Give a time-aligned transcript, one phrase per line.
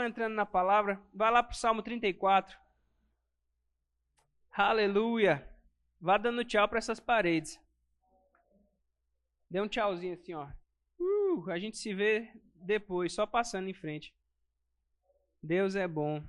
[0.00, 2.58] vai entrando na palavra, vai lá para o Salmo 34.
[4.50, 5.46] Aleluia.
[6.00, 7.60] Vá dando tchau para essas paredes.
[9.50, 10.48] Dê um tchauzinho assim, ó.
[10.98, 14.14] Uh, a gente se vê depois, só passando em frente.
[15.42, 16.24] Deus é bom.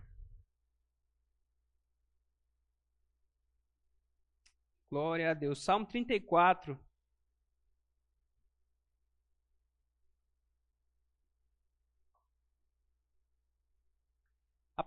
[4.89, 5.63] Glória a Deus.
[5.63, 6.77] Salmo 34.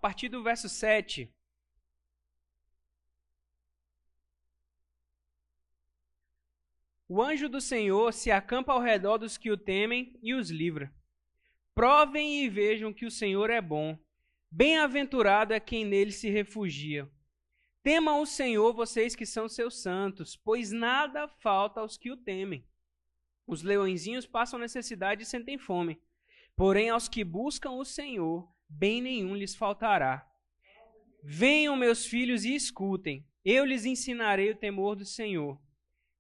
[0.05, 1.35] Partir do verso 7.
[7.09, 10.95] O anjo do Senhor se acampa ao redor dos que o temem e os livra.
[11.75, 13.99] Provem e vejam que o Senhor é bom.
[14.51, 17.11] Bem-aventurado é quem nele se refugia.
[17.83, 22.69] Temam o Senhor, vocês que são seus santos, pois nada falta aos que o temem.
[23.47, 25.99] Os leõezinhos passam necessidade e sentem fome.
[26.55, 30.27] Porém, aos que buscam o Senhor, bem nenhum lhes faltará.
[31.23, 33.27] Venham, meus filhos, e escutem.
[33.45, 35.61] Eu lhes ensinarei o temor do Senhor.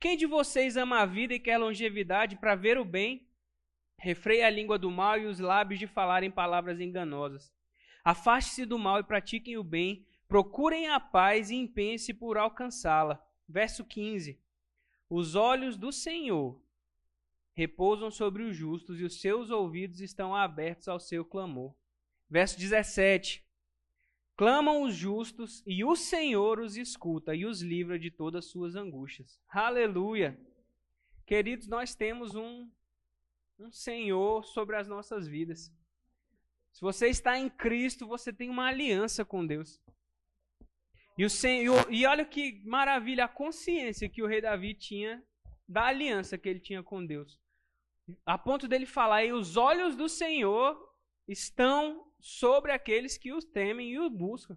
[0.00, 3.26] Quem de vocês ama a vida e quer longevidade para ver o bem?
[3.98, 7.52] Refreie a língua do mal e os lábios de falarem palavras enganosas.
[8.04, 10.06] Afaste-se do mal e pratiquem o bem.
[10.28, 13.22] Procurem a paz e empenhem-se por alcançá-la.
[13.48, 14.38] Verso 15.
[15.08, 16.60] Os olhos do Senhor
[17.54, 21.74] repousam sobre os justos e os seus ouvidos estão abertos ao seu clamor.
[22.34, 23.46] Verso 17.
[24.36, 28.74] Clamam os justos e o Senhor os escuta e os livra de todas as suas
[28.74, 29.40] angústias.
[29.48, 30.36] Aleluia!
[31.24, 32.68] Queridos, nós temos um,
[33.56, 35.72] um Senhor sobre as nossas vidas.
[36.72, 39.80] Se você está em Cristo, você tem uma aliança com Deus.
[41.16, 45.22] E, o Senhor, e olha que maravilha a consciência que o rei Davi tinha
[45.68, 47.40] da aliança que ele tinha com Deus.
[48.26, 50.76] A ponto dele falar, e os olhos do Senhor
[51.28, 54.56] estão sobre aqueles que os temem e o buscam.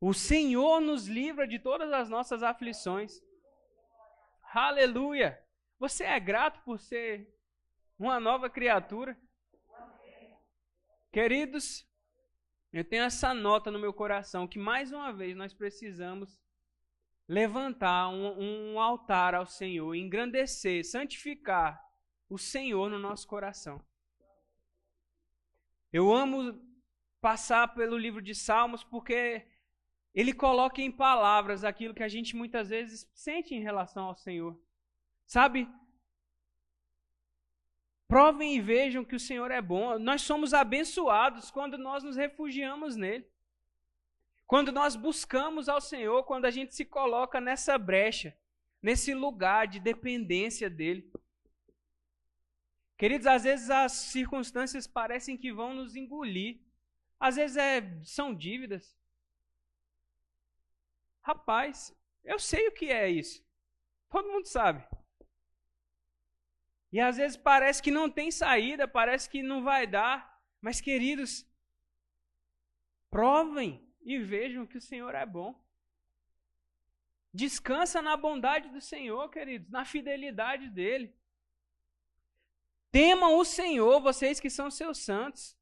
[0.00, 3.20] O Senhor nos livra de todas as nossas aflições.
[4.54, 5.38] Aleluia!
[5.78, 7.30] Você é grato por ser
[7.98, 9.14] uma nova criatura?
[11.12, 11.86] Queridos,
[12.72, 16.40] eu tenho essa nota no meu coração que mais uma vez nós precisamos
[17.28, 21.78] levantar um, um altar ao Senhor, engrandecer, santificar
[22.26, 23.84] o Senhor no nosso coração.
[25.92, 26.58] Eu amo
[27.20, 29.46] passar pelo livro de Salmos porque
[30.14, 34.58] ele coloca em palavras aquilo que a gente muitas vezes sente em relação ao Senhor.
[35.26, 35.68] Sabe?
[38.08, 39.98] Provem e vejam que o Senhor é bom.
[39.98, 43.26] Nós somos abençoados quando nós nos refugiamos nele.
[44.46, 48.36] Quando nós buscamos ao Senhor, quando a gente se coloca nessa brecha,
[48.82, 51.10] nesse lugar de dependência dele.
[53.02, 56.60] Queridos, às vezes as circunstâncias parecem que vão nos engolir.
[57.18, 58.96] Às vezes é, são dívidas.
[61.20, 61.92] Rapaz,
[62.22, 63.44] eu sei o que é isso.
[64.08, 64.86] Todo mundo sabe.
[66.92, 70.40] E às vezes parece que não tem saída, parece que não vai dar.
[70.60, 71.44] Mas, queridos,
[73.10, 75.60] provem e vejam que o Senhor é bom.
[77.34, 81.20] Descansa na bondade do Senhor, queridos, na fidelidade dele.
[82.92, 85.58] Temam o Senhor, vocês que são seus santos,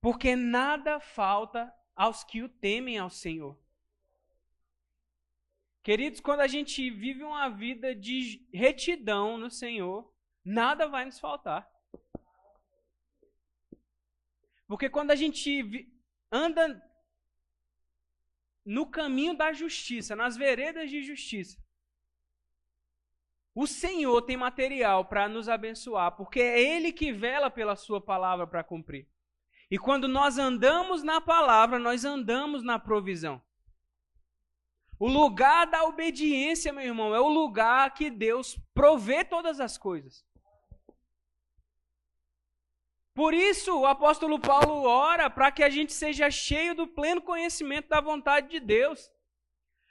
[0.00, 3.56] porque nada falta aos que o temem ao Senhor.
[5.80, 10.12] Queridos, quando a gente vive uma vida de retidão no Senhor,
[10.44, 11.70] nada vai nos faltar.
[14.66, 15.88] Porque quando a gente
[16.32, 16.82] anda
[18.64, 21.62] no caminho da justiça, nas veredas de justiça,
[23.54, 28.46] o Senhor tem material para nos abençoar, porque é Ele que vela pela Sua palavra
[28.46, 29.08] para cumprir.
[29.70, 33.40] E quando nós andamos na palavra, nós andamos na provisão.
[34.98, 40.24] O lugar da obediência, meu irmão, é o lugar que Deus provê todas as coisas.
[43.14, 47.88] Por isso, o apóstolo Paulo ora para que a gente seja cheio do pleno conhecimento
[47.88, 49.10] da vontade de Deus.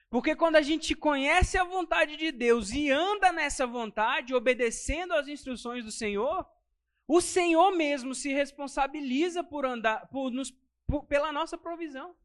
[0.10, 5.28] Porque quando a gente conhece a vontade de Deus e anda nessa vontade, obedecendo às
[5.28, 6.48] instruções do Senhor,
[7.08, 10.52] o Senhor mesmo se responsabiliza por andar, por nos,
[10.88, 12.16] por, pela nossa provisão.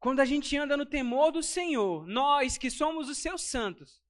[0.00, 4.02] Quando a gente anda no temor do Senhor, nós que somos os seus santos,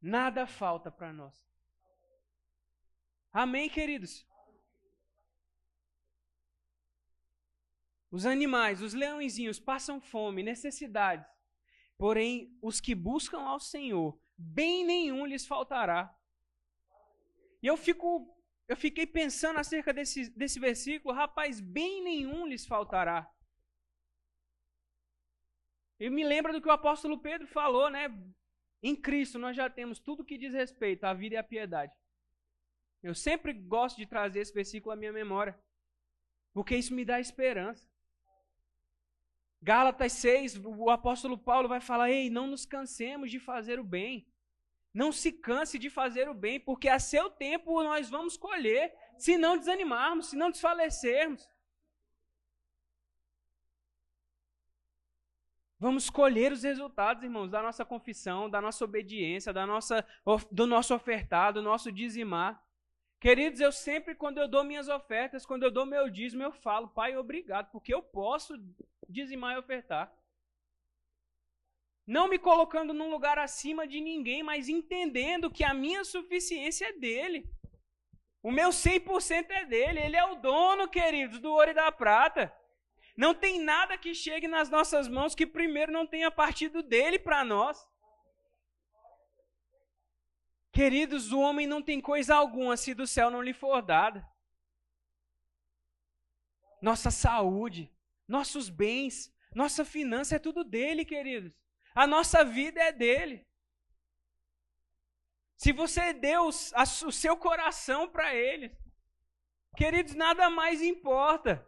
[0.00, 1.44] nada falta para nós.
[3.32, 4.26] Amém, queridos?
[8.12, 11.26] Os animais, os leõezinhos passam fome, necessidades.
[11.96, 16.14] Porém, os que buscam ao Senhor, bem nenhum lhes faltará.
[17.62, 18.36] E eu fico
[18.68, 23.30] eu fiquei pensando acerca desse, desse versículo, rapaz, bem nenhum lhes faltará.
[25.98, 28.08] E me lembra do que o apóstolo Pedro falou, né?
[28.82, 31.92] Em Cristo nós já temos tudo que diz respeito à vida e à piedade.
[33.02, 35.58] Eu sempre gosto de trazer esse versículo à minha memória,
[36.52, 37.91] porque isso me dá esperança.
[39.62, 44.26] Gálatas 6, o apóstolo Paulo vai falar: Ei, não nos cansemos de fazer o bem.
[44.92, 49.38] Não se canse de fazer o bem, porque a seu tempo nós vamos colher, se
[49.38, 51.48] não desanimarmos, se não desfalecermos.
[55.78, 60.04] Vamos colher os resultados, irmãos, da nossa confissão, da nossa obediência, da nossa,
[60.50, 62.62] do nosso ofertar, do nosso dizimar.
[63.22, 66.88] Queridos, eu sempre, quando eu dou minhas ofertas, quando eu dou meu dízimo, eu falo,
[66.88, 68.54] Pai, obrigado, porque eu posso
[69.08, 70.12] dizimar e ofertar.
[72.04, 76.92] Não me colocando num lugar acima de ninguém, mas entendendo que a minha suficiência é
[76.94, 77.48] dele.
[78.42, 80.00] O meu 100% é dele.
[80.00, 82.52] Ele é o dono, queridos, do ouro e da prata.
[83.16, 87.44] Não tem nada que chegue nas nossas mãos que primeiro não tenha partido dele para
[87.44, 87.86] nós.
[90.72, 94.26] Queridos, o homem não tem coisa alguma se do céu não lhe for dada.
[96.80, 97.92] Nossa saúde,
[98.26, 101.60] nossos bens, nossa finança é tudo dele, queridos.
[101.94, 103.46] A nossa vida é dele.
[105.56, 106.52] Se você deu o
[107.12, 108.76] seu coração para ele,
[109.76, 111.64] queridos, nada mais importa.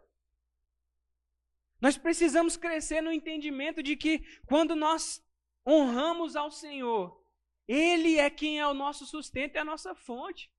[1.79, 5.23] Nós precisamos crescer no entendimento de que quando nós
[5.65, 7.24] honramos ao Senhor,
[7.67, 10.51] Ele é quem é o nosso sustento e a nossa fonte.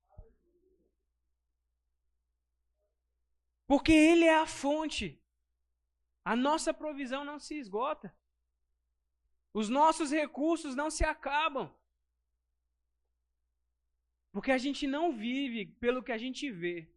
[3.65, 5.21] Porque Ele é a fonte.
[6.23, 8.13] A nossa provisão não se esgota.
[9.53, 11.73] Os nossos recursos não se acabam.
[14.31, 16.87] Porque a gente não vive pelo que a gente vê.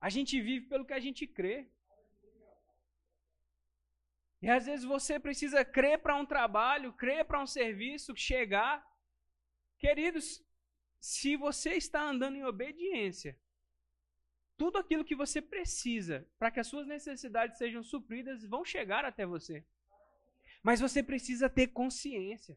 [0.00, 1.70] A gente vive pelo que a gente crê.
[4.42, 8.84] E às vezes você precisa crer para um trabalho, crer para um serviço, chegar.
[9.82, 10.40] Queridos,
[11.00, 13.36] se você está andando em obediência,
[14.56, 19.26] tudo aquilo que você precisa para que as suas necessidades sejam supridas vão chegar até
[19.26, 19.66] você.
[20.62, 22.56] Mas você precisa ter consciência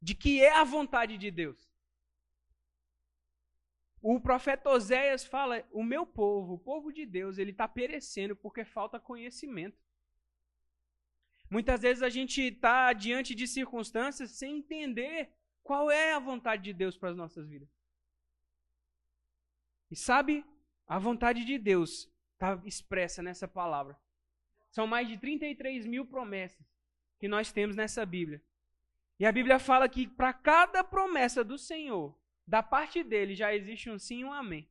[0.00, 1.68] de que é a vontade de Deus.
[4.00, 8.64] O profeta Oséias fala: o meu povo, o povo de Deus, ele está perecendo porque
[8.64, 9.84] falta conhecimento.
[11.50, 15.35] Muitas vezes a gente está diante de circunstâncias sem entender
[15.66, 17.68] qual é a vontade de Deus para as nossas vidas.
[19.90, 20.44] E sabe,
[20.86, 23.98] a vontade de Deus está expressa nessa palavra.
[24.70, 26.64] São mais de 33 mil promessas
[27.18, 28.40] que nós temos nessa Bíblia.
[29.18, 32.16] E a Bíblia fala que para cada promessa do Senhor,
[32.46, 34.68] da parte dele, já existe um sim e um amém.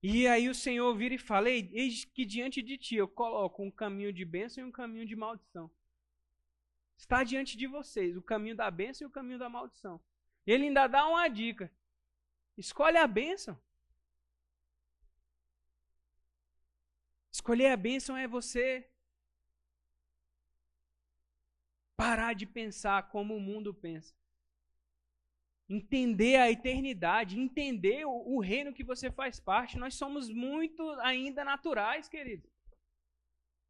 [0.00, 3.70] E aí o Senhor vira e fala: Eis que diante de ti eu coloco um
[3.70, 5.68] caminho de bênção e um caminho de maldição.
[7.02, 10.00] Está diante de vocês o caminho da bênção e o caminho da maldição.
[10.46, 11.68] Ele ainda dá uma dica:
[12.56, 13.60] escolhe a bênção.
[17.32, 18.88] Escolher a bênção é você
[21.96, 24.14] parar de pensar como o mundo pensa.
[25.68, 29.76] Entender a eternidade, entender o, o reino que você faz parte.
[29.76, 32.48] Nós somos muito ainda naturais, querido.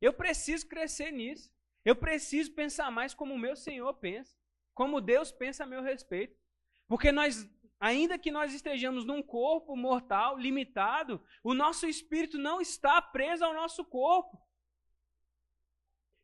[0.03, 1.51] Eu preciso crescer nisso.
[1.85, 4.37] Eu preciso pensar mais como o meu Senhor pensa,
[4.75, 6.37] como Deus pensa a meu respeito.
[6.87, 7.49] Porque nós
[7.83, 13.53] Ainda que nós estejamos num corpo mortal, limitado, o nosso espírito não está preso ao
[13.53, 14.41] nosso corpo.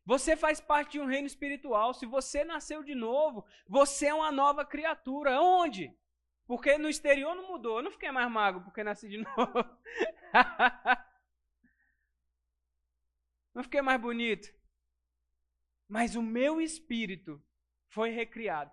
[0.05, 1.93] Você faz parte de um reino espiritual.
[1.93, 5.41] Se você nasceu de novo, você é uma nova criatura.
[5.41, 5.93] Onde?
[6.47, 7.79] Porque no exterior não mudou.
[7.79, 9.65] Eu não fiquei mais magro porque nasci de novo.
[13.53, 14.47] não fiquei mais bonito.
[15.89, 17.43] Mas o meu espírito
[17.89, 18.71] foi recriado.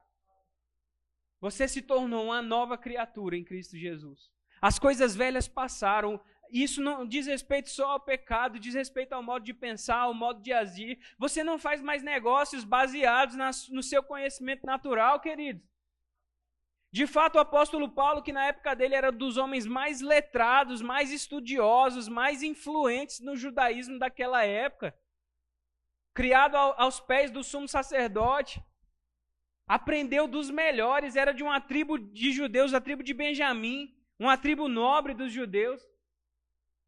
[1.40, 4.30] Você se tornou uma nova criatura em Cristo Jesus.
[4.61, 6.20] As coisas velhas passaram.
[6.50, 10.42] Isso não diz respeito só ao pecado, diz respeito ao modo de pensar, ao modo
[10.42, 10.99] de agir.
[11.18, 13.37] Você não faz mais negócios baseados
[13.70, 15.62] no seu conhecimento natural, querido.
[16.92, 21.11] De fato, o apóstolo Paulo, que na época dele era dos homens mais letrados, mais
[21.11, 24.94] estudiosos, mais influentes no judaísmo daquela época,
[26.16, 28.62] criado aos pés do sumo sacerdote,
[29.68, 34.66] aprendeu dos melhores, era de uma tribo de judeus, a tribo de Benjamim, uma tribo
[34.66, 35.80] nobre dos judeus.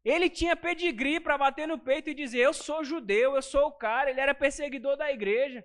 [0.03, 3.71] Ele tinha pedigree para bater no peito e dizer: Eu sou judeu, eu sou o
[3.71, 4.09] cara.
[4.09, 5.63] Ele era perseguidor da igreja.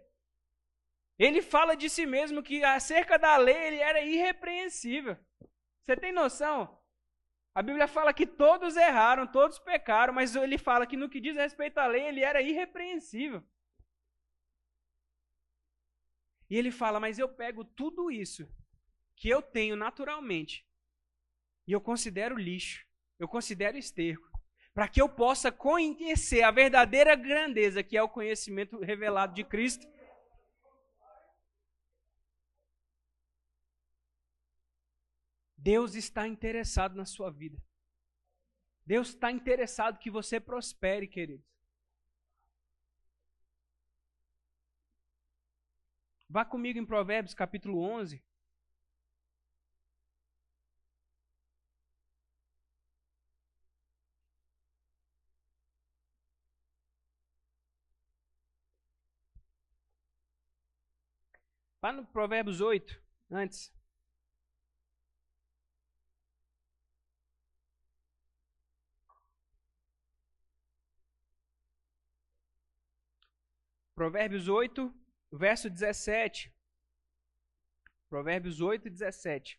[1.18, 5.16] Ele fala de si mesmo que acerca da lei ele era irrepreensível.
[5.80, 6.78] Você tem noção?
[7.54, 11.36] A Bíblia fala que todos erraram, todos pecaram, mas ele fala que no que diz
[11.36, 13.44] respeito à lei ele era irrepreensível.
[16.48, 18.48] E ele fala: Mas eu pego tudo isso
[19.16, 20.66] que eu tenho naturalmente
[21.66, 22.86] e eu considero lixo,
[23.18, 24.28] eu considero esterco,
[24.74, 29.86] para que eu possa conhecer a verdadeira grandeza que é o conhecimento revelado de Cristo.
[35.56, 37.56] Deus está interessado na sua vida.
[38.84, 41.46] Deus está interessado que você prospere, queridos.
[46.34, 48.20] Vá comigo em Provérbios capítulo 11.
[61.80, 63.00] Vá no Provérbios 8,
[63.30, 63.72] antes.
[73.94, 74.92] Provérbios 8,
[75.36, 76.52] verso 17.
[78.08, 79.58] Provérbios 8, 17.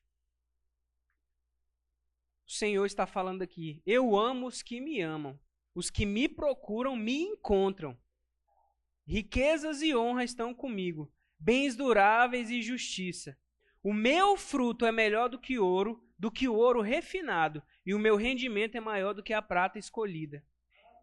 [2.47, 5.39] O Senhor está falando aqui: Eu amo os que me amam,
[5.73, 7.97] os que me procuram me encontram.
[9.07, 13.37] Riquezas e honra estão comigo, bens duráveis e justiça.
[13.83, 17.99] O meu fruto é melhor do que ouro, do que o ouro refinado, e o
[17.99, 20.43] meu rendimento é maior do que a prata escolhida.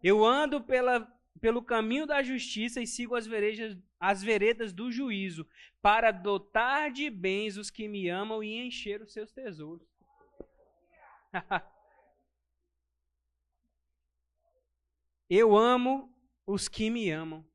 [0.01, 1.07] Eu ando pela
[1.39, 5.47] pelo caminho da justiça e sigo as veredas, as veredas do juízo,
[5.81, 9.87] para dotar de bens os que me amam e encher os seus tesouros.
[15.29, 16.13] Eu amo
[16.45, 17.47] os que me amam.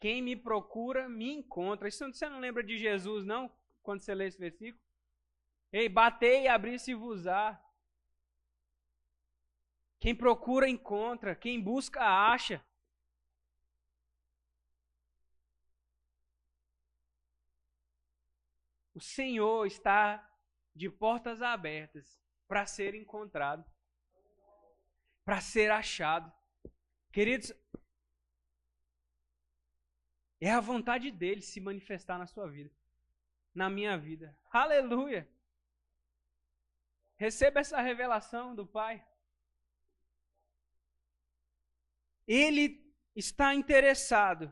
[0.00, 1.86] Quem me procura, me encontra.
[1.86, 3.48] Isso você não lembra de Jesus, não?
[3.80, 4.82] Quando você lê esse versículo?
[5.72, 7.62] Ei, batei e abri-se-vos-á.
[10.00, 11.36] Quem procura, encontra.
[11.36, 12.60] Quem busca, acha.
[18.96, 20.26] O Senhor está
[20.74, 23.62] de portas abertas para ser encontrado,
[25.22, 26.32] para ser achado.
[27.12, 27.52] Queridos,
[30.40, 32.74] é a vontade dele se manifestar na sua vida,
[33.54, 34.34] na minha vida.
[34.50, 35.28] Aleluia!
[37.16, 39.06] Receba essa revelação do Pai.
[42.26, 42.82] Ele
[43.14, 44.50] está interessado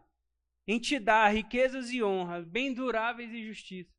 [0.66, 3.93] em te dar riquezas e honras, bem duráveis e justiça.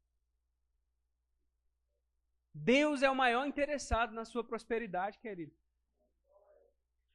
[2.57, 5.53] Deus é o maior interessado na sua prosperidade, querido.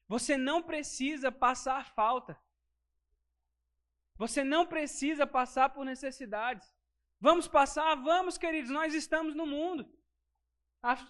[0.06, 2.38] Você não precisa passar falta.
[4.18, 6.70] Você não precisa passar por necessidades.
[7.18, 7.94] Vamos passar?
[7.94, 9.90] Vamos, queridos, nós estamos no mundo.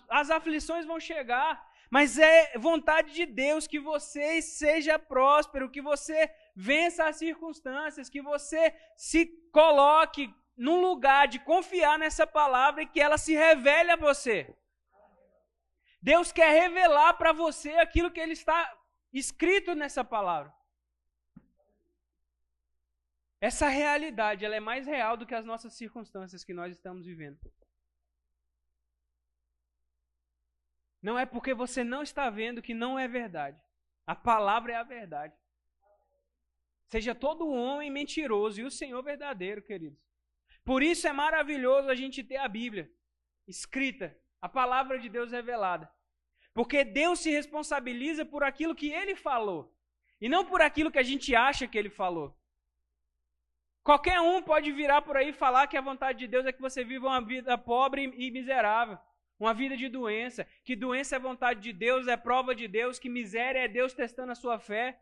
[0.09, 6.33] As aflições vão chegar, mas é vontade de Deus que você seja próspero, que você
[6.55, 10.33] vença as circunstâncias, que você se coloque
[10.67, 14.55] num lugar de confiar nessa palavra e que ela se revele a você.
[16.03, 18.59] Deus quer revelar para você aquilo que ele está
[19.11, 20.53] escrito nessa palavra.
[23.41, 27.39] Essa realidade, ela é mais real do que as nossas circunstâncias que nós estamos vivendo.
[31.01, 33.59] Não é porque você não está vendo que não é verdade.
[34.07, 35.35] A palavra é a verdade.
[36.89, 40.10] Seja todo homem mentiroso e o Senhor verdadeiro, queridos.
[40.65, 42.91] Por isso é maravilhoso a gente ter a Bíblia
[43.47, 45.91] escrita, a palavra de Deus revelada.
[46.53, 49.75] Porque Deus se responsabiliza por aquilo que ele falou
[50.21, 52.37] e não por aquilo que a gente acha que ele falou.
[53.83, 56.61] Qualquer um pode virar por aí e falar que a vontade de Deus é que
[56.61, 58.99] você viva uma vida pobre e miserável,
[59.39, 63.09] uma vida de doença, que doença é vontade de Deus, é prova de Deus, que
[63.09, 65.01] miséria é Deus testando a sua fé.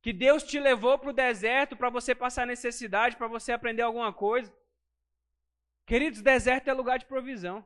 [0.00, 4.12] Que Deus te levou para o deserto para você passar necessidade, para você aprender alguma
[4.12, 4.52] coisa.
[5.86, 7.64] Queridos, deserto é lugar de provisão.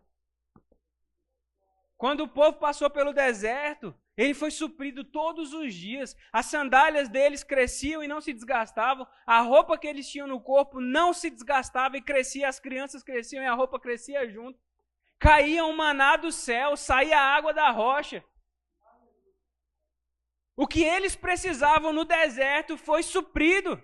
[1.97, 6.17] Quando o povo passou pelo deserto, ele foi suprido todos os dias.
[6.33, 9.07] As sandálias deles cresciam e não se desgastavam.
[9.27, 12.49] A roupa que eles tinham no corpo não se desgastava e crescia.
[12.49, 14.59] As crianças cresciam e a roupa crescia junto.
[15.19, 18.25] Caía um maná do céu, saía água da rocha.
[20.55, 23.83] O que eles precisavam no deserto foi suprido.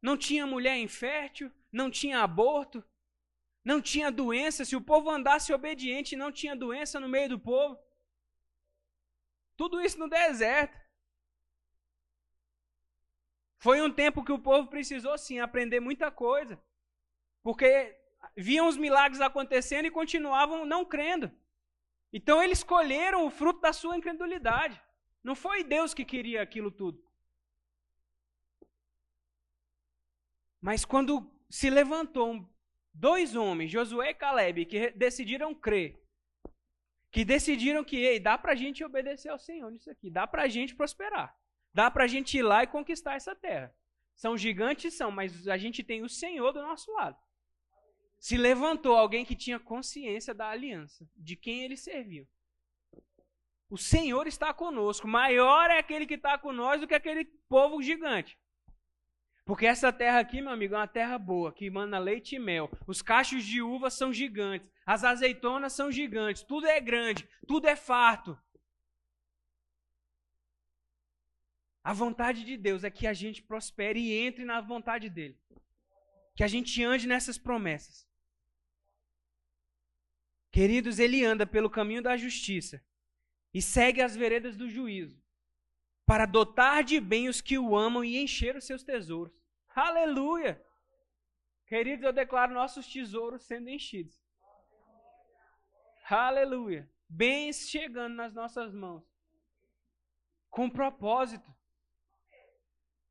[0.00, 2.84] Não tinha mulher infértil, não tinha aborto,
[3.64, 4.64] não tinha doença.
[4.64, 7.76] Se o povo andasse obediente, não tinha doença no meio do povo.
[9.56, 10.78] Tudo isso no deserto.
[13.58, 16.62] Foi um tempo que o povo precisou sim aprender muita coisa.
[17.42, 17.98] Porque
[18.36, 21.32] viam os milagres acontecendo e continuavam não crendo.
[22.12, 24.80] Então eles escolheram o fruto da sua incredulidade.
[25.22, 27.04] Não foi Deus que queria aquilo tudo.
[30.60, 32.48] Mas quando se levantou
[32.92, 36.02] dois homens, Josué e Caleb, que decidiram crer,
[37.10, 40.74] que decidiram que, ei, dá pra gente obedecer ao Senhor nisso aqui, dá pra gente
[40.74, 41.36] prosperar.
[41.72, 43.74] Dá pra gente ir lá e conquistar essa terra.
[44.14, 47.18] São gigantes, são, mas a gente tem o Senhor do nosso lado.
[48.26, 52.26] Se levantou alguém que tinha consciência da aliança, de quem ele serviu.
[53.70, 55.06] O Senhor está conosco.
[55.06, 58.36] Maior é aquele que está nós do que aquele povo gigante.
[59.44, 62.68] Porque essa terra aqui, meu amigo, é uma terra boa, que manda leite e mel.
[62.84, 67.76] Os cachos de uva são gigantes, as azeitonas são gigantes, tudo é grande, tudo é
[67.76, 68.36] farto.
[71.84, 75.38] A vontade de Deus é que a gente prospere e entre na vontade dele.
[76.34, 78.04] Que a gente ande nessas promessas.
[80.56, 82.82] Queridos, ele anda pelo caminho da justiça
[83.52, 85.22] e segue as veredas do juízo
[86.06, 89.38] para dotar de bem os que o amam e encher os seus tesouros.
[89.74, 90.64] Aleluia!
[91.66, 94.18] Queridos, eu declaro nossos tesouros sendo enchidos.
[96.08, 96.90] Aleluia!
[97.06, 99.04] Bens chegando nas nossas mãos.
[100.48, 101.54] Com propósito.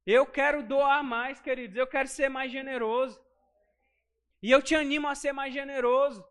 [0.04, 1.78] Eu quero doar mais, queridos.
[1.78, 3.24] Eu quero ser mais generoso.
[4.42, 6.28] E eu te animo a ser mais generoso.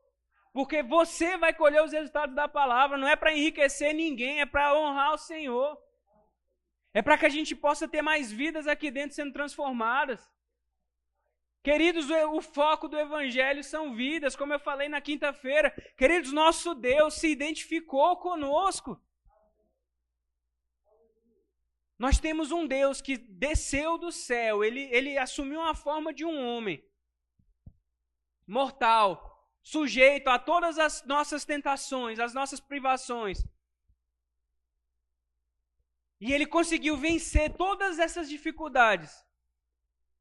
[0.54, 2.96] Porque você vai colher os resultados da palavra.
[2.96, 5.76] Não é para enriquecer ninguém, é para honrar o Senhor.
[6.94, 10.32] É para que a gente possa ter mais vidas aqui dentro sendo transformadas.
[11.60, 15.72] Queridos, o foco do Evangelho são vidas, como eu falei na quinta-feira.
[15.96, 19.02] Queridos, nosso Deus se identificou conosco.
[21.98, 26.46] Nós temos um Deus que desceu do céu, ele, ele assumiu a forma de um
[26.46, 26.84] homem
[28.46, 29.33] mortal,
[29.64, 33.42] sujeito a todas as nossas tentações, as nossas privações.
[36.20, 39.24] E ele conseguiu vencer todas essas dificuldades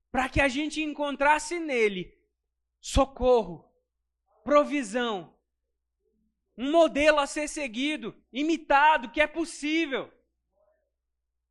[0.10, 2.17] para que a gente encontrasse nele
[2.80, 3.70] socorro,
[4.44, 5.38] provisão,
[6.58, 10.12] um modelo a ser seguido, imitado, que é possível.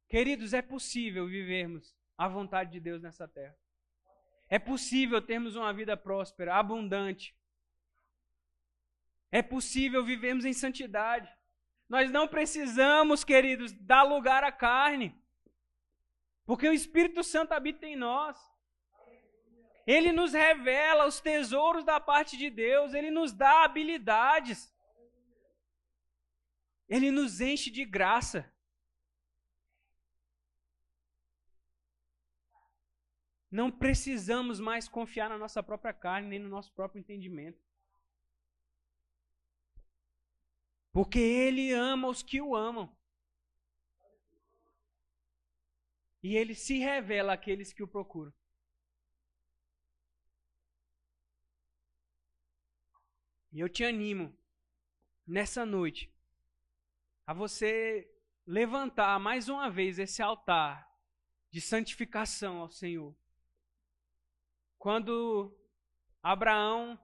[0.09, 3.57] Queridos, é possível vivermos a vontade de Deus nessa terra.
[4.49, 7.35] É possível termos uma vida próspera, abundante.
[9.33, 11.29] É possível vivermos em santidade.
[11.88, 15.09] Nós não precisamos, queridos, dar lugar à carne.
[16.45, 18.37] Porque o Espírito Santo habita em nós.
[19.87, 24.73] Ele nos revela os tesouros da parte de Deus, ele nos dá habilidades.
[26.88, 28.53] Ele nos enche de graça.
[33.51, 37.72] Não precisamos mais confiar na nossa própria carne, nem no nosso próprio entendimento.
[40.92, 42.94] Porque ele ama os que o amam.
[46.22, 48.33] E ele se revela àqueles que o procuram.
[53.50, 54.35] E eu te animo,
[55.26, 56.11] nessa noite,
[57.26, 58.11] a você
[58.46, 60.90] levantar mais uma vez esse altar
[61.50, 63.14] de santificação ao Senhor.
[64.78, 65.55] Quando
[66.22, 66.98] Abraão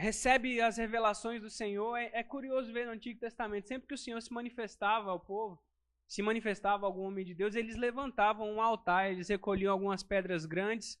[0.00, 1.96] recebe as revelações do Senhor.
[1.96, 5.62] É, é, curioso ver no Antigo Testamento, sempre que o Senhor se manifestava ao povo,
[6.08, 11.00] se manifestava algum homem de Deus, eles levantavam um altar, eles recolhiam algumas pedras grandes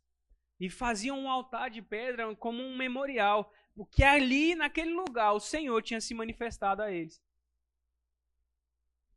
[0.60, 5.80] e faziam um altar de pedra como um memorial, porque ali, naquele lugar, o Senhor
[5.82, 7.20] tinha se manifestado a eles.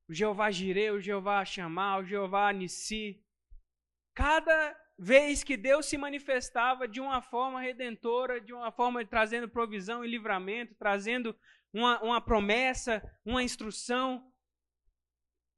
[0.07, 3.21] O Jeová Jireh, o Jeová Chamar, o Jeová Nissi.
[4.13, 10.03] Cada vez que Deus se manifestava de uma forma redentora, de uma forma trazendo provisão
[10.03, 11.35] e livramento, trazendo
[11.73, 14.31] uma, uma promessa, uma instrução.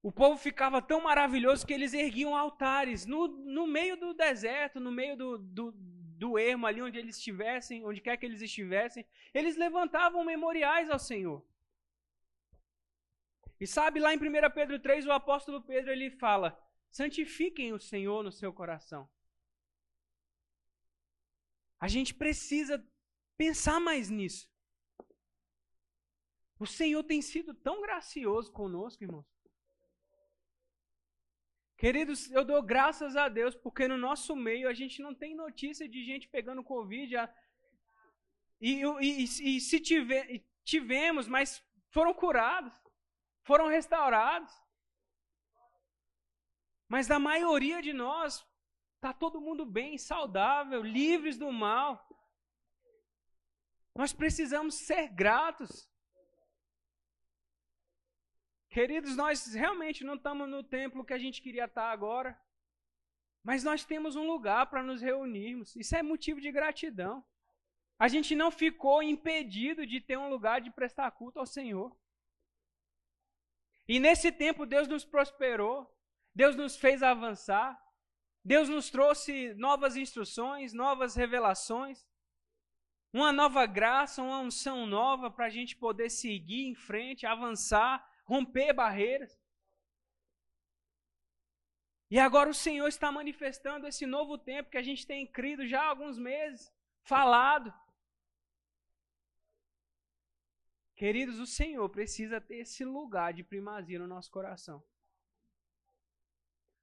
[0.02, 4.91] O povo ficava tão maravilhoso que eles erguiam altares no, no meio do deserto, no
[4.91, 9.06] meio do, do, do ermo, ali onde eles estivessem, onde quer que eles estivessem.
[9.34, 11.45] Eles levantavam memoriais ao Senhor.
[13.60, 16.58] E sabe, lá em 1 Pedro 3, o apóstolo Pedro ele fala:
[16.91, 19.10] santifiquem o Senhor no seu coração.
[21.86, 22.76] A gente precisa
[23.38, 24.43] pensar mais nisso.
[26.63, 29.28] O Senhor tem sido tão gracioso conosco, irmãos.
[31.78, 35.88] Queridos, eu dou graças a Deus porque no nosso meio a gente não tem notícia
[35.88, 37.17] de gente pegando Covid.
[38.60, 42.74] E, e, e, e se tiver, tivemos, mas foram curados,
[43.43, 44.52] foram restaurados.
[46.88, 48.43] Mas da maioria de nós,
[49.06, 52.04] está todo mundo bem, saudável, livres do mal.
[53.94, 55.88] Nós precisamos ser gratos.
[58.68, 62.36] Queridos, nós realmente não estamos no templo que a gente queria estar agora.
[63.44, 65.76] Mas nós temos um lugar para nos reunirmos.
[65.76, 67.24] Isso é motivo de gratidão.
[68.00, 71.96] A gente não ficou impedido de ter um lugar de prestar culto ao Senhor.
[73.88, 75.96] E nesse tempo Deus nos prosperou,
[76.34, 77.80] Deus nos fez avançar,
[78.46, 82.06] Deus nos trouxe novas instruções, novas revelações,
[83.12, 88.72] uma nova graça, uma unção nova para a gente poder seguir em frente, avançar, romper
[88.72, 89.36] barreiras.
[92.12, 95.82] E agora o Senhor está manifestando esse novo tempo que a gente tem crido já
[95.82, 97.74] há alguns meses, falado.
[100.96, 104.84] Queridos, o Senhor precisa ter esse lugar de primazia no nosso coração.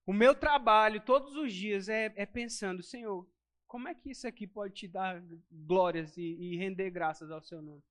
[0.05, 3.29] O meu trabalho todos os dias é, é pensando, Senhor,
[3.67, 7.63] como é que isso aqui pode te dar glórias e, e render graças ao seu
[7.63, 7.83] nome?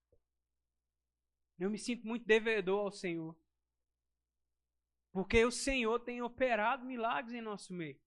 [1.58, 3.36] Eu me sinto muito devedor ao Senhor.
[5.12, 8.00] Porque o Senhor tem operado milagres em nosso meio.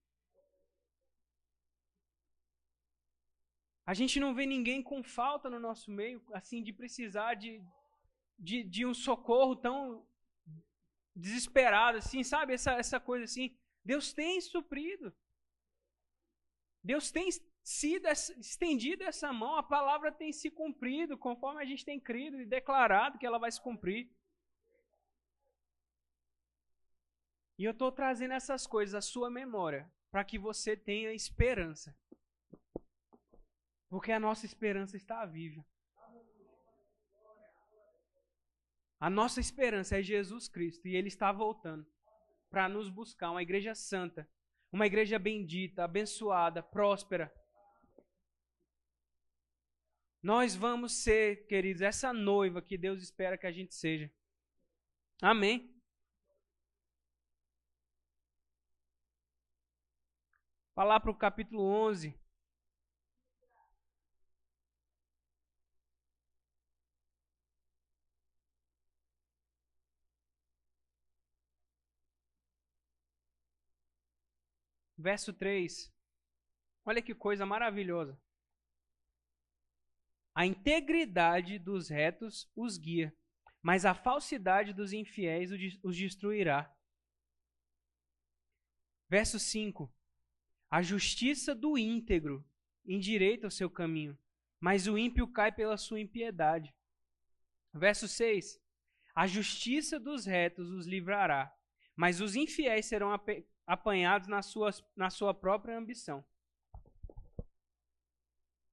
[3.85, 7.63] A gente não vê ninguém com falta no nosso meio, assim, de precisar de,
[8.37, 10.07] de, de um socorro tão
[11.15, 12.53] desesperado, assim, sabe?
[12.53, 13.55] Essa, essa coisa assim.
[13.85, 15.15] Deus tem suprido.
[16.83, 17.29] Deus tem
[17.63, 22.45] sido estendido essa mão, a palavra tem se cumprido, conforme a gente tem crido e
[22.45, 24.11] declarado que ela vai se cumprir.
[27.57, 31.95] E eu estou trazendo essas coisas à sua memória, para que você tenha esperança.
[33.87, 35.65] Porque a nossa esperança está viva.
[38.99, 41.94] A nossa esperança é Jesus Cristo e Ele está voltando
[42.55, 44.25] para nos buscar uma igreja santa,
[44.71, 47.29] uma igreja bendita, abençoada, próspera.
[50.23, 54.09] Nós vamos ser, queridos, essa noiva que Deus espera que a gente seja.
[55.21, 55.69] Amém.
[60.73, 62.17] Falar para o capítulo 11.
[75.05, 75.93] Verso 3.
[76.83, 78.19] Olha que coisa maravilhosa.
[80.33, 83.15] A integridade dos retos os guia,
[83.61, 85.51] mas a falsidade dos infiéis
[85.83, 86.75] os destruirá.
[89.07, 89.93] Verso 5.
[90.71, 92.43] A justiça do íntegro
[92.83, 94.17] endireita o seu caminho,
[94.59, 96.73] mas o ímpio cai pela sua impiedade.
[97.71, 98.59] Verso 6.
[99.13, 101.55] A justiça dos retos os livrará,
[101.95, 103.13] mas os infiéis serão
[103.65, 106.25] apanhados na sua, na sua própria ambição.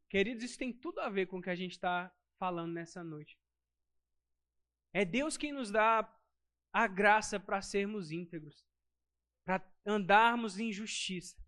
[0.08, 3.38] Queridos, isso tem tudo a ver com o que a gente está falando nessa noite.
[4.92, 6.06] É Deus quem nos dá
[6.72, 8.66] a graça para sermos íntegros,
[9.44, 11.42] para andarmos em justiça.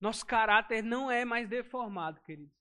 [0.00, 2.54] Nosso caráter não é mais deformado, queridos.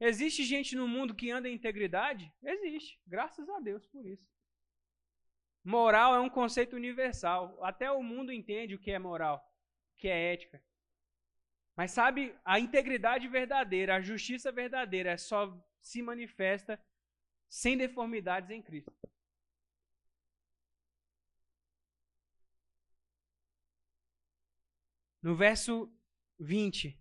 [0.00, 2.32] Existe gente no mundo que anda em integridade?
[2.42, 4.26] Existe, graças a Deus por isso.
[5.62, 7.58] Moral é um conceito universal.
[7.62, 9.36] Até o mundo entende o que é moral,
[9.94, 10.62] o que é ética.
[11.76, 16.78] Mas sabe, a integridade verdadeira, a justiça verdadeira só se manifesta
[17.48, 18.92] sem deformidades em Cristo.
[25.22, 25.92] No verso
[26.38, 26.98] 20.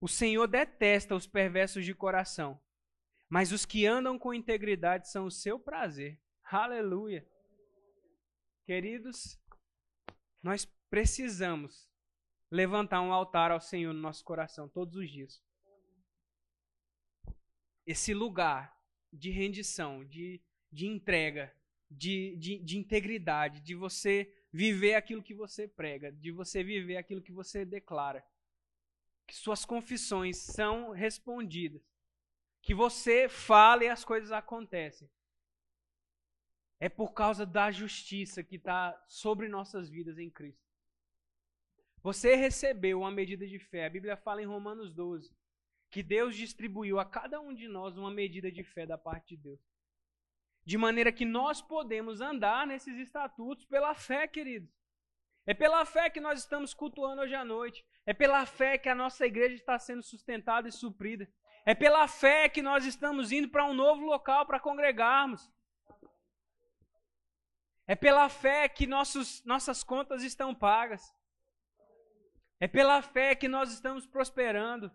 [0.00, 2.60] O Senhor detesta os perversos de coração,
[3.28, 6.20] mas os que andam com integridade são o seu prazer.
[6.50, 7.28] Aleluia.
[8.64, 9.38] Queridos,
[10.42, 11.86] nós precisamos
[12.50, 15.42] levantar um altar ao Senhor no nosso coração todos os dias.
[17.86, 18.74] Esse lugar
[19.12, 20.40] de rendição, de,
[20.72, 21.54] de entrega,
[21.90, 27.20] de, de, de integridade, de você viver aquilo que você prega, de você viver aquilo
[27.20, 28.24] que você declara.
[29.26, 31.82] Que suas confissões são respondidas.
[32.62, 35.10] Que você fala e as coisas acontecem
[36.80, 40.62] é por causa da justiça que está sobre nossas vidas em Cristo.
[42.02, 43.86] Você recebeu uma medida de fé.
[43.86, 45.36] A Bíblia fala em Romanos 12
[45.90, 49.42] que Deus distribuiu a cada um de nós uma medida de fé da parte de
[49.42, 49.60] Deus.
[50.64, 54.70] De maneira que nós podemos andar nesses estatutos pela fé, queridos.
[55.46, 57.84] É pela fé que nós estamos cultuando hoje à noite.
[58.04, 61.26] É pela fé que a nossa igreja está sendo sustentada e suprida.
[61.64, 65.50] É pela fé que nós estamos indo para um novo local para congregarmos.
[67.90, 71.02] É pela fé que nossos, nossas contas estão pagas.
[72.60, 74.92] É pela fé que nós estamos prosperando.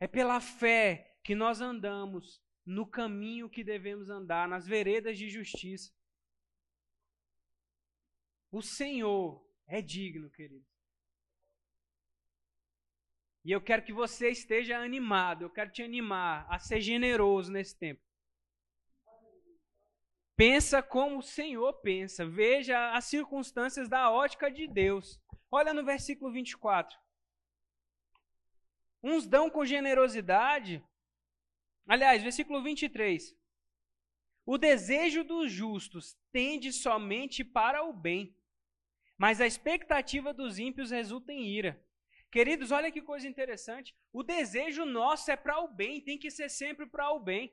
[0.00, 5.94] É pela fé que nós andamos no caminho que devemos andar, nas veredas de justiça.
[8.50, 10.66] O Senhor é digno, querido.
[13.44, 17.78] E eu quero que você esteja animado, eu quero te animar a ser generoso nesse
[17.78, 18.05] tempo.
[20.36, 25.18] Pensa como o Senhor pensa, veja as circunstâncias da ótica de Deus.
[25.50, 26.98] Olha no versículo 24.
[29.02, 30.84] Uns dão com generosidade.
[31.88, 33.34] Aliás, versículo 23.
[34.44, 38.36] O desejo dos justos tende somente para o bem,
[39.16, 41.82] mas a expectativa dos ímpios resulta em ira.
[42.30, 43.96] Queridos, olha que coisa interessante.
[44.12, 47.52] O desejo nosso é para o bem, tem que ser sempre para o bem.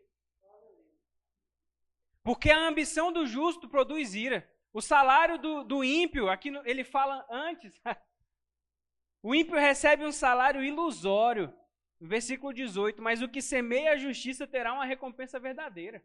[2.23, 4.49] Porque a ambição do justo produz ira.
[4.71, 7.79] O salário do, do ímpio, aqui ele fala antes,
[9.21, 11.53] o ímpio recebe um salário ilusório.
[11.99, 16.03] Versículo 18: Mas o que semeia a justiça terá uma recompensa verdadeira.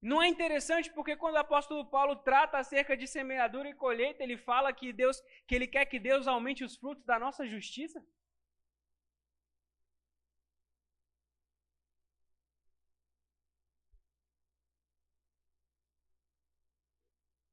[0.00, 4.36] Não é interessante porque quando o apóstolo Paulo trata acerca de semeadura e colheita, ele
[4.36, 8.04] fala que Deus, que ele quer que Deus aumente os frutos da nossa justiça?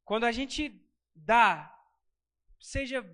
[0.09, 0.73] Quando a gente
[1.13, 1.71] dá,
[2.59, 3.05] seja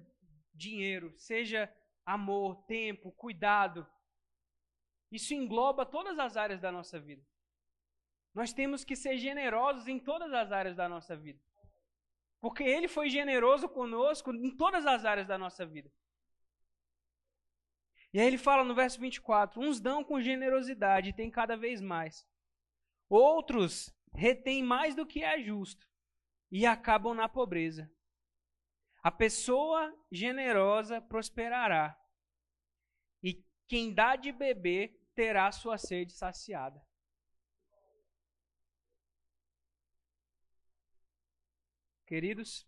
[0.53, 1.69] dinheiro, seja
[2.05, 3.85] amor, tempo, cuidado,
[5.11, 7.21] isso engloba todas as áreas da nossa vida.
[8.33, 11.37] Nós temos que ser generosos em todas as áreas da nossa vida.
[12.39, 15.91] Porque Ele foi generoso conosco em todas as áreas da nossa vida.
[18.13, 21.81] E aí ele fala no verso 24: Uns dão com generosidade e têm cada vez
[21.81, 22.25] mais.
[23.09, 25.85] Outros retêm mais do que é justo
[26.57, 27.91] e acabam na pobreza.
[29.03, 32.01] A pessoa generosa prosperará,
[33.21, 36.81] e quem dá de beber terá sua sede saciada.
[42.07, 42.65] Queridos,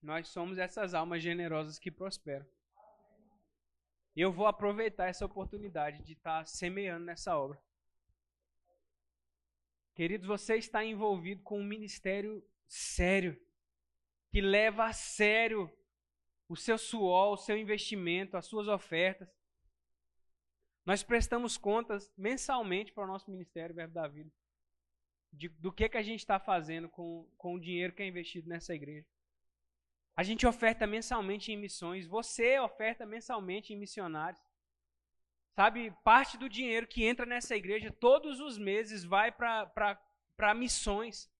[0.00, 2.46] nós somos essas almas generosas que prosperam.
[4.16, 7.62] Eu vou aproveitar essa oportunidade de estar semeando nessa obra.
[9.94, 13.40] Queridos, você está envolvido com um ministério sério,
[14.30, 15.70] que leva a sério
[16.48, 19.28] o seu suor, o seu investimento, as suas ofertas.
[20.84, 24.30] Nós prestamos contas mensalmente para o nosso ministério Verbo da Vida.
[25.32, 28.48] De, do que, que a gente está fazendo com, com o dinheiro que é investido
[28.48, 29.06] nessa igreja.
[30.16, 32.06] A gente oferta mensalmente em missões.
[32.06, 34.40] Você oferta mensalmente em missionários.
[35.56, 41.30] Sabe, parte do dinheiro que entra nessa igreja todos os meses vai para missões.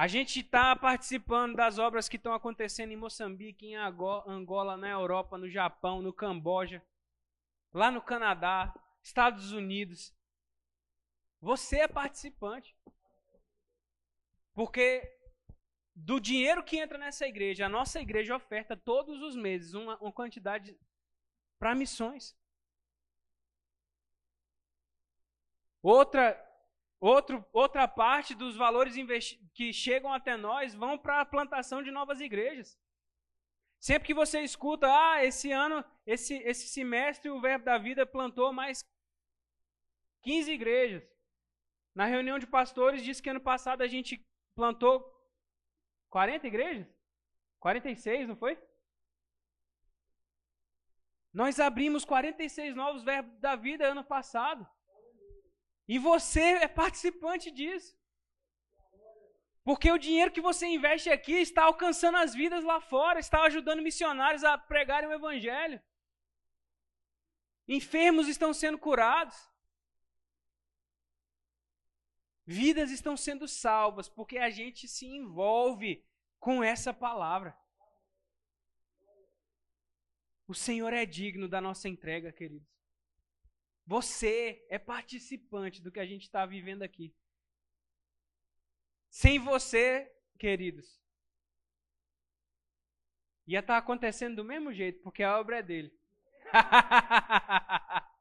[0.00, 5.36] A gente está participando das obras que estão acontecendo em Moçambique, em Angola, na Europa,
[5.36, 6.80] no Japão, no Camboja,
[7.74, 10.14] lá no Canadá, Estados Unidos.
[11.40, 12.76] Você é participante.
[14.54, 15.02] Porque
[15.92, 20.12] do dinheiro que entra nessa igreja, a nossa igreja oferta todos os meses uma, uma
[20.12, 20.78] quantidade
[21.58, 22.38] para missões.
[25.82, 26.47] Outra
[27.00, 28.94] Outro, outra parte dos valores
[29.54, 32.78] que chegam até nós vão para a plantação de novas igrejas.
[33.78, 38.52] Sempre que você escuta, ah, esse ano, esse, esse semestre, o Verbo da Vida plantou
[38.52, 38.84] mais
[40.22, 41.08] 15 igrejas.
[41.94, 44.24] Na reunião de pastores, disse que ano passado a gente
[44.56, 45.04] plantou
[46.10, 46.86] 40 igrejas?
[47.60, 48.60] 46, não foi?
[51.32, 54.68] Nós abrimos 46 novos verbos da vida ano passado.
[55.88, 57.98] E você é participante disso.
[59.64, 63.82] Porque o dinheiro que você investe aqui está alcançando as vidas lá fora, está ajudando
[63.82, 65.82] missionários a pregarem o evangelho.
[67.66, 69.36] Enfermos estão sendo curados.
[72.46, 76.02] Vidas estão sendo salvas porque a gente se envolve
[76.38, 77.54] com essa palavra.
[80.46, 82.77] O Senhor é digno da nossa entrega, queridos.
[83.88, 87.16] Você é participante do que a gente está vivendo aqui.
[89.08, 91.00] Sem você, queridos,
[93.46, 95.98] ia estar tá acontecendo do mesmo jeito, porque a obra é dele.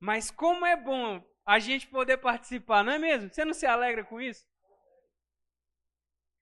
[0.00, 3.28] Mas como é bom a gente poder participar, não é mesmo?
[3.28, 4.48] Você não se alegra com isso?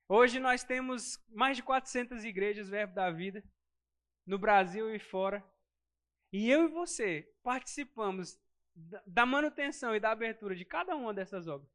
[0.09, 3.43] Hoje nós temos mais de 400 igrejas Verbo da Vida,
[4.25, 5.45] no Brasil e fora.
[6.33, 8.41] E eu e você participamos
[9.07, 11.71] da manutenção e da abertura de cada uma dessas obras.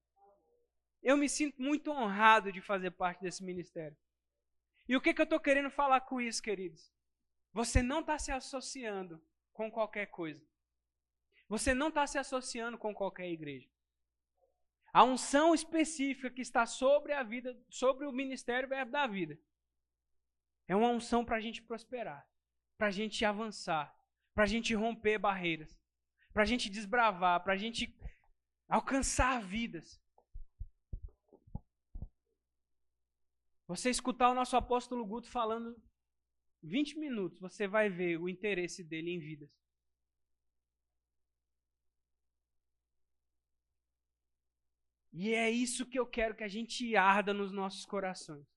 [1.04, 3.96] Eu me sinto muito honrado de fazer parte desse ministério.
[4.89, 6.91] E o que, que eu estou querendo falar com isso, queridos?
[7.54, 9.22] Você não está se associando
[9.54, 10.43] com qualquer coisa.
[11.48, 13.70] Você não está se associando com qualquer igreja.
[14.91, 19.38] A unção específica que está sobre a vida, sobre o ministério verbo da vida,
[20.67, 22.28] é uma unção para a gente prosperar,
[22.78, 23.96] para a gente avançar,
[24.38, 25.82] para a gente romper barreiras,
[26.32, 27.91] para a gente desbravar, para a gente
[28.69, 30.00] alcançar vidas.
[33.65, 35.76] Você escutar o nosso apóstolo Guto falando
[36.62, 39.50] 20 minutos, você vai ver o interesse dele em vidas.
[45.13, 48.57] E é isso que eu quero que a gente arda nos nossos corações.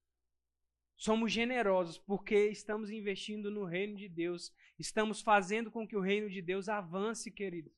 [1.00, 6.28] Somos generosos porque estamos investindo no reino de Deus, estamos fazendo com que o reino
[6.28, 7.72] de Deus avance, queridos.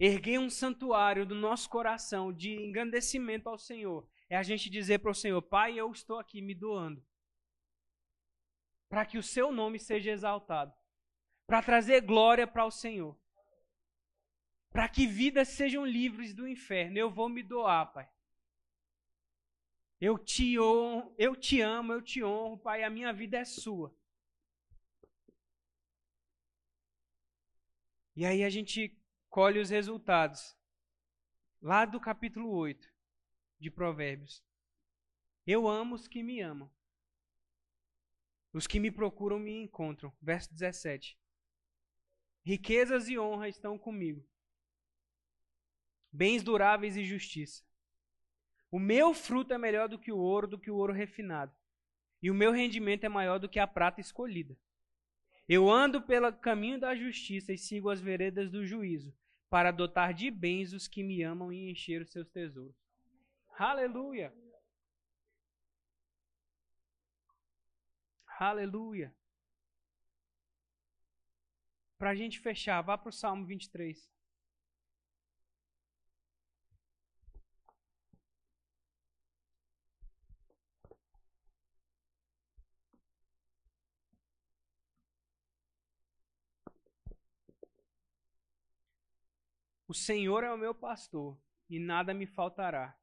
[0.00, 5.12] Erguer um santuário do nosso coração de engrandecimento ao Senhor é a gente dizer para
[5.12, 7.00] o Senhor: Pai, eu estou aqui me doando
[8.88, 10.74] para que o seu nome seja exaltado,
[11.46, 13.16] para trazer glória para o Senhor,
[14.72, 16.98] para que vidas sejam livres do inferno.
[16.98, 18.15] Eu vou me doar, Pai.
[20.00, 23.94] Eu te honro, eu te amo, eu te honro, Pai, a minha vida é sua.
[28.14, 30.56] E aí a gente colhe os resultados.
[31.60, 32.90] Lá do capítulo 8
[33.58, 34.44] de Provérbios.
[35.46, 36.70] Eu amo os que me amam.
[38.52, 40.14] Os que me procuram me encontram.
[40.20, 41.18] Verso 17.
[42.42, 44.26] Riquezas e honra estão comigo.
[46.12, 47.64] Bens duráveis e justiça.
[48.70, 51.54] O meu fruto é melhor do que o ouro, do que o ouro refinado.
[52.22, 54.56] E o meu rendimento é maior do que a prata escolhida.
[55.48, 59.16] Eu ando pelo caminho da justiça e sigo as veredas do juízo,
[59.48, 62.74] para dotar de bens os que me amam e encher os seus tesouros.
[63.56, 64.34] Aleluia.
[68.38, 69.14] Aleluia.
[71.96, 74.10] Para a gente fechar, vá para o Salmo 23.
[89.88, 91.38] O Senhor é o meu pastor,
[91.70, 92.98] e nada me faltará.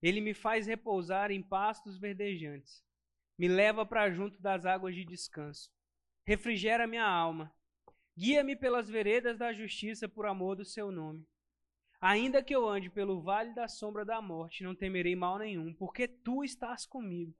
[0.00, 2.84] Ele me faz repousar em pastos verdejantes.
[3.36, 5.70] Me leva para junto das águas de descanso.
[6.24, 7.52] Refrigera minha alma.
[8.16, 11.26] Guia-me pelas veredas da justiça por amor do seu nome.
[12.00, 16.06] Ainda que eu ande pelo vale da sombra da morte, não temerei mal nenhum, porque
[16.06, 17.34] tu estás comigo.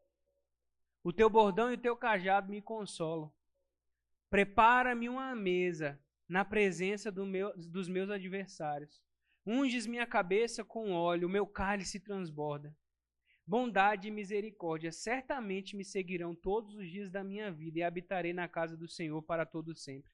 [1.05, 3.33] O teu bordão e o teu cajado me consolam.
[4.29, 9.03] Prepara-me uma mesa na presença do meu, dos meus adversários.
[9.47, 12.77] Unges minha cabeça com óleo, meu cálice transborda.
[13.47, 18.49] Bondade e misericórdia certamente me seguirão todos os dias da minha vida e habitarei na
[18.49, 20.11] casa do Senhor para todo sempre.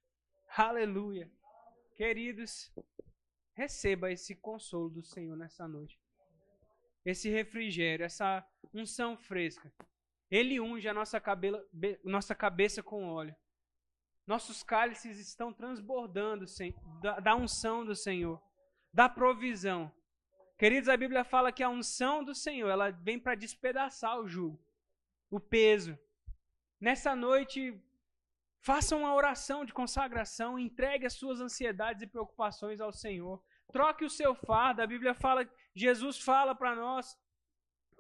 [0.55, 1.31] Aleluia.
[1.95, 2.71] Queridos,
[3.55, 5.99] receba esse consolo do Senhor nessa noite.
[7.07, 9.73] Esse refrigério, essa unção fresca.
[10.31, 11.65] Ele unge a nossa, cabela,
[12.05, 13.35] nossa cabeça com óleo.
[14.27, 16.45] Nossos cálices estão transbordando
[17.01, 18.41] da, da unção do Senhor
[18.93, 19.91] da provisão.
[20.59, 24.63] Queridos, a Bíblia fala que a unção do Senhor, ela vem para despedaçar o jugo,
[25.31, 25.99] o peso.
[26.81, 27.81] Nessa noite,
[28.61, 33.43] faça uma oração de consagração, entregue as suas ansiedades e preocupações ao Senhor.
[33.73, 34.83] Troque o seu fardo.
[34.83, 37.19] A Bíblia fala, Jesus fala para nós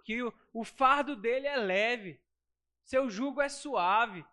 [0.04, 2.20] que o, o fardo dele é leve,
[2.84, 4.24] seu jugo é suave.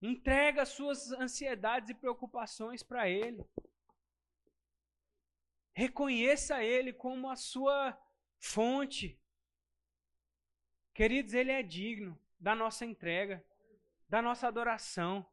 [0.00, 3.44] Entrega as suas ansiedades e preocupações para Ele.
[5.72, 7.98] Reconheça Ele como a sua
[8.38, 9.20] fonte.
[10.94, 13.44] Queridos, Ele é digno da nossa entrega,
[14.08, 15.26] da nossa adoração.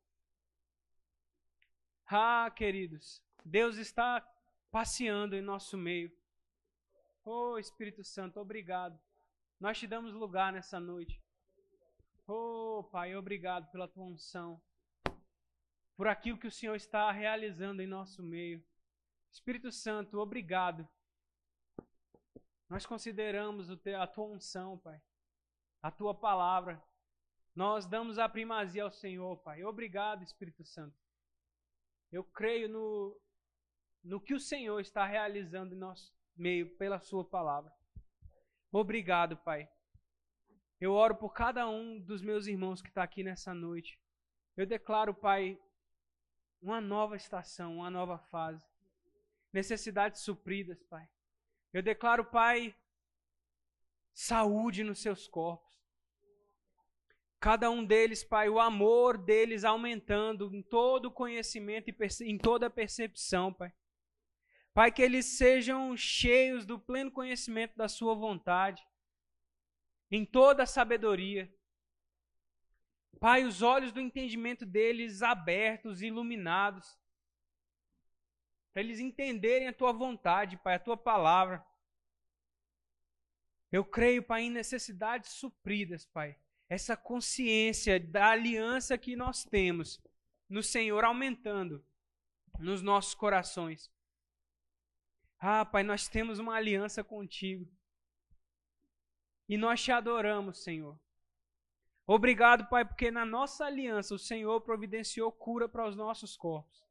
[2.07, 4.21] Ah, queridos, Deus está
[4.71, 6.15] passeando em nosso meio.
[7.23, 8.99] Oh, Espírito Santo, obrigado.
[9.59, 11.24] Nós te damos lugar nessa noite.
[12.27, 14.59] Oh, Pai, obrigado pela tua unção,
[15.95, 18.65] por aquilo que o Senhor está realizando em nosso meio.
[19.31, 20.87] Espírito Santo, obrigado.
[22.67, 24.99] Nós consideramos a tua unção, Pai,
[25.83, 26.83] a tua palavra.
[27.53, 29.63] Nós damos a primazia ao Senhor, Pai.
[29.63, 30.97] Obrigado, Espírito Santo.
[32.11, 33.21] Eu creio no,
[34.03, 37.71] no que o Senhor está realizando em nosso meio pela Sua palavra.
[38.71, 39.69] Obrigado, Pai.
[40.85, 43.99] Eu oro por cada um dos meus irmãos que está aqui nessa noite.
[44.55, 45.59] Eu declaro, Pai,
[46.61, 48.63] uma nova estação, uma nova fase.
[49.51, 51.09] Necessidades supridas, Pai.
[51.73, 52.75] Eu declaro, Pai,
[54.13, 55.73] saúde nos seus corpos.
[57.39, 61.95] Cada um deles, Pai, o amor deles aumentando em todo o conhecimento e
[62.31, 63.73] em toda a percepção, Pai.
[64.71, 68.85] Pai, que eles sejam cheios do pleno conhecimento da Sua vontade,
[70.11, 71.53] em toda a sabedoria.
[73.19, 76.97] Pai, os olhos do entendimento deles abertos, iluminados,
[78.73, 81.65] para eles entenderem a Tua vontade, Pai, a Tua palavra.
[83.71, 86.37] Eu creio, Pai, em necessidades supridas, Pai.
[86.67, 90.01] Essa consciência da aliança que nós temos
[90.49, 91.85] no Senhor aumentando
[92.59, 93.91] nos nossos corações.
[95.39, 97.69] Ah, Pai, nós temos uma aliança contigo.
[99.47, 100.99] E nós te adoramos, Senhor.
[102.07, 106.85] Obrigado, Pai, porque na nossa aliança o Senhor providenciou cura para os nossos corpos.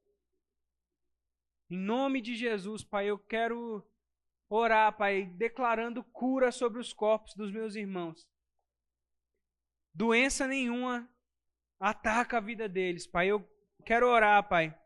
[1.71, 3.85] Em nome de Jesus, Pai, eu quero
[4.49, 8.29] orar, Pai, declarando cura sobre os corpos dos meus irmãos.
[9.93, 11.09] Doença nenhuma
[11.79, 13.29] ataca a vida deles, Pai.
[13.29, 13.49] Eu
[13.85, 14.77] quero orar, Pai,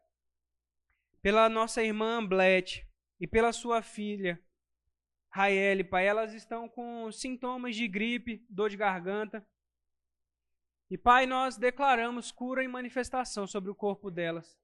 [1.22, 2.86] pela nossa irmã Amblete
[3.18, 4.42] e pela sua filha,
[5.38, 6.04] Raele, Pai.
[6.04, 9.46] Elas estão com sintomas de gripe, dor de garganta.
[10.90, 14.58] E, Pai, nós declaramos cura e manifestação sobre o corpo delas.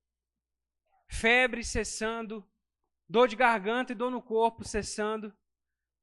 [1.09, 2.45] Febre cessando,
[3.09, 5.33] dor de garganta e dor no corpo cessando.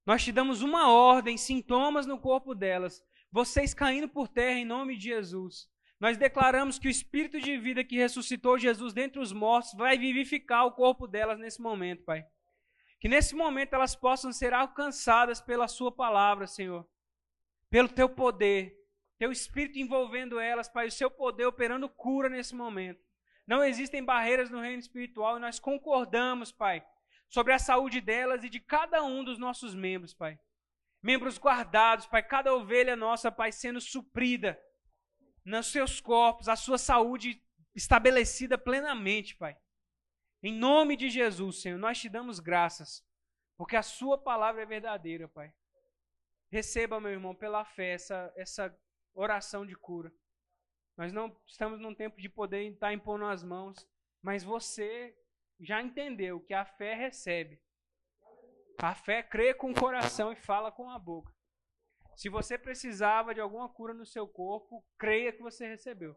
[0.05, 3.03] Nós te damos uma ordem, sintomas no corpo delas.
[3.30, 5.69] Vocês caindo por terra em nome de Jesus.
[5.99, 10.65] Nós declaramos que o espírito de vida que ressuscitou Jesus dentre os mortos vai vivificar
[10.65, 12.26] o corpo delas nesse momento, Pai.
[13.01, 16.87] Que nesse momento elas possam ser alcançadas pela Sua palavra, Senhor.
[17.67, 18.77] Pelo Teu poder.
[19.17, 20.85] Teu Espírito envolvendo elas, Pai.
[20.87, 23.03] O Seu poder operando cura nesse momento.
[23.47, 26.85] Não existem barreiras no reino espiritual e nós concordamos, Pai,
[27.27, 30.39] sobre a saúde delas e de cada um dos nossos membros, Pai.
[31.01, 32.21] Membros guardados, Pai.
[32.21, 34.61] Cada ovelha nossa, Pai, sendo suprida
[35.43, 37.43] nos seus corpos, a sua saúde
[37.73, 39.57] estabelecida plenamente, Pai.
[40.43, 43.05] Em nome de Jesus, Senhor, nós te damos graças,
[43.55, 45.53] porque a Sua palavra é verdadeira, Pai.
[46.49, 48.75] Receba, meu irmão, pela fé, essa, essa
[49.13, 50.11] oração de cura.
[50.97, 53.87] Nós não estamos num tempo de poder estar impondo as mãos,
[54.21, 55.15] mas você
[55.59, 57.61] já entendeu que a fé recebe.
[58.79, 61.31] A fé crê com o coração e fala com a boca.
[62.15, 66.15] Se você precisava de alguma cura no seu corpo, creia que você recebeu.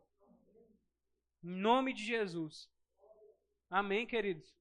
[1.43, 2.70] Em nome de Jesus.
[3.71, 4.55] Amém, queridos?